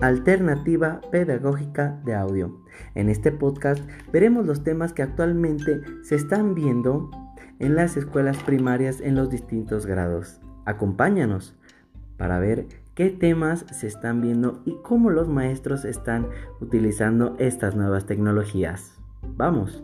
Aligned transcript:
Alternativa 0.00 1.02
Pedagógica 1.10 2.00
de 2.06 2.14
Audio. 2.14 2.58
En 2.94 3.10
este 3.10 3.32
podcast 3.32 3.86
veremos 4.10 4.46
los 4.46 4.64
temas 4.64 4.94
que 4.94 5.02
actualmente 5.02 5.82
se 6.02 6.14
están 6.14 6.54
viendo 6.54 7.10
en 7.58 7.74
las 7.74 7.98
escuelas 7.98 8.42
primarias 8.42 9.02
en 9.02 9.14
los 9.14 9.28
distintos 9.28 9.84
grados. 9.84 10.40
Acompáñanos 10.64 11.54
para 12.16 12.38
ver 12.38 12.66
qué 12.94 13.10
temas 13.10 13.66
se 13.72 13.88
están 13.88 14.22
viendo 14.22 14.62
y 14.64 14.76
cómo 14.82 15.10
los 15.10 15.28
maestros 15.28 15.84
están 15.84 16.28
utilizando 16.60 17.36
estas 17.38 17.76
nuevas 17.76 18.06
tecnologías. 18.06 18.98
Vamos. 19.36 19.82